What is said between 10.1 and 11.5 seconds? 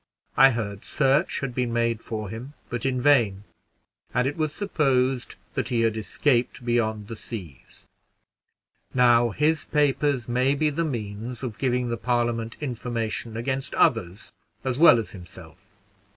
may be the means